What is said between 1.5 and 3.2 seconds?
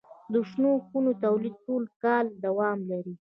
ټول کال دوام لري.